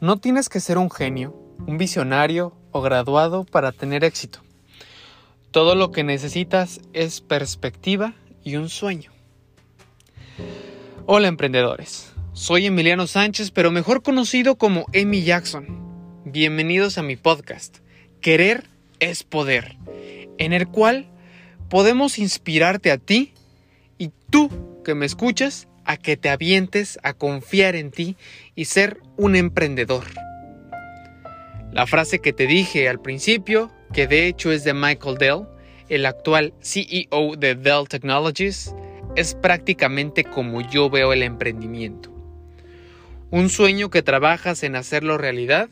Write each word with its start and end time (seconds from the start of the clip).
No 0.00 0.18
tienes 0.18 0.48
que 0.48 0.60
ser 0.60 0.78
un 0.78 0.92
genio, 0.92 1.34
un 1.66 1.76
visionario 1.76 2.56
o 2.70 2.80
graduado 2.80 3.42
para 3.42 3.72
tener 3.72 4.04
éxito. 4.04 4.38
Todo 5.50 5.74
lo 5.74 5.90
que 5.90 6.04
necesitas 6.04 6.80
es 6.92 7.20
perspectiva 7.20 8.14
y 8.44 8.54
un 8.54 8.68
sueño. 8.68 9.10
Hola 11.06 11.26
emprendedores, 11.26 12.12
soy 12.32 12.66
Emiliano 12.66 13.08
Sánchez, 13.08 13.50
pero 13.50 13.72
mejor 13.72 14.04
conocido 14.04 14.54
como 14.54 14.86
Emi 14.92 15.24
Jackson. 15.24 15.66
Bienvenidos 16.24 16.96
a 16.96 17.02
mi 17.02 17.16
podcast, 17.16 17.78
Querer 18.20 18.68
es 19.00 19.24
Poder, 19.24 19.78
en 20.38 20.52
el 20.52 20.68
cual 20.68 21.08
podemos 21.68 22.20
inspirarte 22.20 22.92
a 22.92 22.98
ti 22.98 23.32
y 23.98 24.12
tú 24.30 24.48
que 24.84 24.94
me 24.94 25.06
escuchas 25.06 25.66
a 25.88 25.96
que 25.96 26.18
te 26.18 26.28
avientes 26.28 26.98
a 27.02 27.14
confiar 27.14 27.74
en 27.74 27.90
ti 27.90 28.16
y 28.54 28.66
ser 28.66 29.00
un 29.16 29.34
emprendedor. 29.34 30.04
La 31.72 31.86
frase 31.86 32.18
que 32.18 32.34
te 32.34 32.46
dije 32.46 32.90
al 32.90 33.00
principio, 33.00 33.72
que 33.94 34.06
de 34.06 34.26
hecho 34.26 34.52
es 34.52 34.64
de 34.64 34.74
Michael 34.74 35.16
Dell, 35.16 35.46
el 35.88 36.04
actual 36.04 36.52
CEO 36.60 37.36
de 37.38 37.54
Dell 37.54 37.88
Technologies, 37.88 38.74
es 39.16 39.34
prácticamente 39.34 40.24
como 40.24 40.60
yo 40.60 40.90
veo 40.90 41.14
el 41.14 41.22
emprendimiento. 41.22 42.12
Un 43.30 43.48
sueño 43.48 43.88
que 43.88 44.02
trabajas 44.02 44.62
en 44.64 44.76
hacerlo 44.76 45.16
realidad 45.16 45.70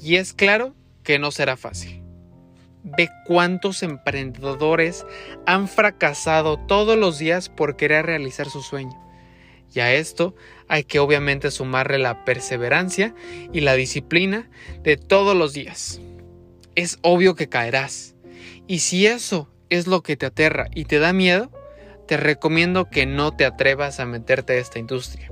y 0.00 0.16
es 0.16 0.34
claro 0.34 0.76
que 1.02 1.18
no 1.18 1.32
será 1.32 1.56
fácil. 1.56 2.00
Ve 2.84 3.08
cuántos 3.26 3.82
emprendedores 3.82 5.04
han 5.46 5.66
fracasado 5.66 6.58
todos 6.68 6.96
los 6.96 7.18
días 7.18 7.48
por 7.48 7.76
querer 7.76 8.06
realizar 8.06 8.48
su 8.48 8.62
sueño 8.62 9.07
y 9.74 9.80
a 9.80 9.94
esto 9.94 10.34
hay 10.68 10.84
que 10.84 10.98
obviamente 10.98 11.50
sumarle 11.50 11.98
la 11.98 12.24
perseverancia 12.24 13.14
y 13.52 13.60
la 13.60 13.74
disciplina 13.74 14.50
de 14.82 14.96
todos 14.96 15.36
los 15.36 15.52
días. 15.52 16.00
Es 16.74 16.98
obvio 17.02 17.34
que 17.34 17.48
caerás. 17.48 18.14
Y 18.66 18.80
si 18.80 19.06
eso 19.06 19.50
es 19.70 19.86
lo 19.86 20.02
que 20.02 20.16
te 20.16 20.26
aterra 20.26 20.68
y 20.74 20.84
te 20.84 20.98
da 20.98 21.12
miedo, 21.12 21.50
te 22.06 22.16
recomiendo 22.16 22.88
que 22.88 23.06
no 23.06 23.34
te 23.34 23.44
atrevas 23.44 24.00
a 24.00 24.06
meterte 24.06 24.54
a 24.54 24.56
esta 24.56 24.78
industria. 24.78 25.30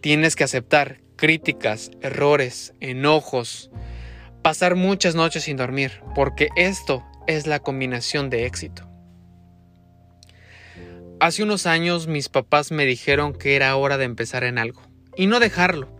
Tienes 0.00 0.36
que 0.36 0.44
aceptar 0.44 1.00
críticas, 1.16 1.90
errores, 2.00 2.74
enojos, 2.80 3.70
pasar 4.42 4.74
muchas 4.74 5.14
noches 5.14 5.44
sin 5.44 5.56
dormir, 5.56 6.02
porque 6.14 6.48
esto 6.56 7.04
es 7.26 7.46
la 7.46 7.60
combinación 7.60 8.30
de 8.30 8.46
éxito. 8.46 8.89
Hace 11.20 11.42
unos 11.42 11.66
años 11.66 12.06
mis 12.06 12.30
papás 12.30 12.72
me 12.72 12.86
dijeron 12.86 13.34
que 13.34 13.54
era 13.54 13.76
hora 13.76 13.98
de 13.98 14.06
empezar 14.06 14.42
en 14.42 14.56
algo 14.56 14.80
y 15.14 15.26
no 15.26 15.38
dejarlo, 15.38 15.94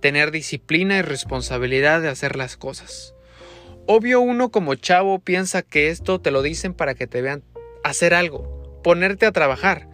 tener 0.00 0.32
disciplina 0.32 0.98
y 0.98 1.02
responsabilidad 1.02 2.02
de 2.02 2.08
hacer 2.08 2.34
las 2.34 2.56
cosas. 2.56 3.14
Obvio 3.86 4.20
uno 4.20 4.50
como 4.50 4.74
chavo 4.74 5.20
piensa 5.20 5.62
que 5.62 5.90
esto 5.90 6.20
te 6.20 6.32
lo 6.32 6.42
dicen 6.42 6.74
para 6.74 6.96
que 6.96 7.06
te 7.06 7.22
vean 7.22 7.44
hacer 7.84 8.12
algo, 8.12 8.80
ponerte 8.82 9.24
a 9.26 9.30
trabajar, 9.30 9.88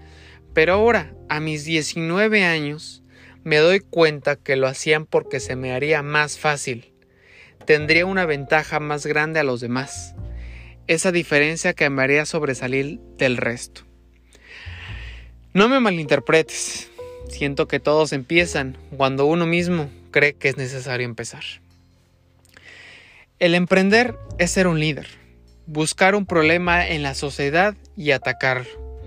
pero 0.54 0.72
ahora, 0.72 1.14
a 1.28 1.38
mis 1.38 1.66
19 1.66 2.42
años, 2.42 3.02
me 3.44 3.58
doy 3.58 3.80
cuenta 3.80 4.36
que 4.36 4.56
lo 4.56 4.68
hacían 4.68 5.04
porque 5.04 5.38
se 5.38 5.54
me 5.54 5.74
haría 5.74 6.02
más 6.02 6.38
fácil. 6.38 6.94
Tendría 7.66 8.06
una 8.06 8.24
ventaja 8.24 8.80
más 8.80 9.04
grande 9.04 9.38
a 9.38 9.44
los 9.44 9.60
demás. 9.60 10.14
Esa 10.86 11.12
diferencia 11.12 11.74
que 11.74 11.90
me 11.90 12.02
haría 12.02 12.24
sobresalir 12.24 13.00
del 13.18 13.36
resto. 13.36 13.91
No 15.54 15.68
me 15.68 15.80
malinterpretes. 15.80 16.90
Siento 17.28 17.68
que 17.68 17.78
todos 17.78 18.14
empiezan 18.14 18.78
cuando 18.96 19.26
uno 19.26 19.44
mismo 19.44 19.90
cree 20.10 20.32
que 20.32 20.48
es 20.48 20.56
necesario 20.56 21.04
empezar. 21.04 21.42
El 23.38 23.54
emprender 23.54 24.16
es 24.38 24.50
ser 24.50 24.66
un 24.66 24.80
líder, 24.80 25.08
buscar 25.66 26.14
un 26.14 26.24
problema 26.24 26.88
en 26.88 27.02
la 27.02 27.14
sociedad 27.14 27.74
y 27.98 28.12
atacarlo. 28.12 29.02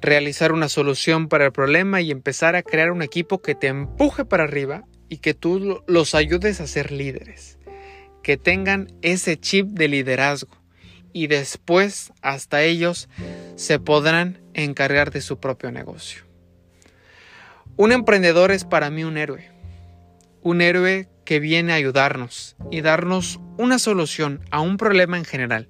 Realizar 0.00 0.52
una 0.52 0.70
solución 0.70 1.28
para 1.28 1.44
el 1.44 1.52
problema 1.52 2.00
y 2.00 2.10
empezar 2.10 2.56
a 2.56 2.62
crear 2.62 2.90
un 2.90 3.02
equipo 3.02 3.42
que 3.42 3.54
te 3.54 3.66
empuje 3.66 4.24
para 4.24 4.44
arriba 4.44 4.84
y 5.10 5.18
que 5.18 5.34
tú 5.34 5.82
los 5.86 6.14
ayudes 6.14 6.62
a 6.62 6.66
ser 6.66 6.90
líderes. 6.90 7.58
Que 8.22 8.38
tengan 8.38 8.86
ese 9.02 9.38
chip 9.38 9.66
de 9.66 9.88
liderazgo 9.88 10.59
y 11.12 11.26
después 11.26 12.12
hasta 12.22 12.62
ellos 12.62 13.08
se 13.56 13.78
podrán 13.78 14.40
encargar 14.54 15.10
de 15.10 15.20
su 15.20 15.38
propio 15.38 15.70
negocio. 15.70 16.22
Un 17.76 17.92
emprendedor 17.92 18.50
es 18.50 18.64
para 18.64 18.90
mí 18.90 19.04
un 19.04 19.16
héroe, 19.16 19.50
un 20.42 20.60
héroe 20.60 21.08
que 21.24 21.40
viene 21.40 21.72
a 21.72 21.76
ayudarnos 21.76 22.56
y 22.70 22.80
darnos 22.80 23.40
una 23.56 23.78
solución 23.78 24.40
a 24.50 24.60
un 24.60 24.76
problema 24.76 25.16
en 25.16 25.24
general. 25.24 25.68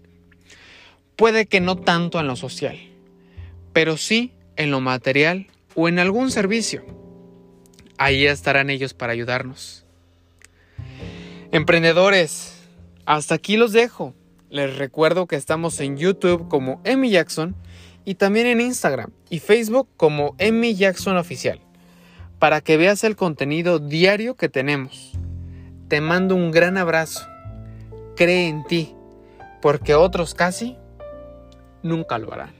Puede 1.17 1.47
que 1.47 1.61
no 1.61 1.77
tanto 1.77 2.19
en 2.19 2.27
lo 2.27 2.37
social, 2.37 2.79
pero 3.73 3.97
sí 3.97 4.33
en 4.57 4.71
lo 4.71 4.81
material 4.81 5.49
o 5.75 5.89
en 5.89 5.99
algún 5.99 6.31
servicio. 6.31 6.85
Ahí 7.99 8.27
estarán 8.27 8.71
ellos 8.71 8.95
para 8.95 9.13
ayudarnos. 9.13 9.85
Emprendedores, 11.53 12.55
hasta 13.05 13.35
aquí 13.35 13.57
los 13.57 13.73
dejo. 13.73 14.15
Les 14.51 14.77
recuerdo 14.77 15.29
que 15.29 15.37
estamos 15.37 15.79
en 15.79 15.97
YouTube 15.97 16.49
como 16.49 16.81
Emmy 16.83 17.11
Jackson 17.11 17.55
y 18.05 18.17
también 18.17 18.49
en 18.49 18.61
Instagram 18.61 19.13
y 19.29 19.39
Facebook 19.39 19.89
como 19.97 20.35
Emmy 20.39 20.75
Jackson 20.75 21.17
Oficial 21.17 21.61
para 22.41 22.61
que 22.61 22.77
veas 22.77 23.05
el 23.05 23.15
contenido 23.15 23.79
diario 23.79 24.35
que 24.35 24.49
tenemos. 24.49 25.13
Te 25.87 26.01
mando 26.01 26.35
un 26.35 26.51
gran 26.51 26.79
abrazo. 26.79 27.29
Cree 28.17 28.49
en 28.49 28.65
ti, 28.65 28.93
porque 29.63 29.95
otros 29.95 30.35
casi 30.35 30.77
nunca 31.85 32.19
lo 32.19 32.33
harán. 32.33 32.60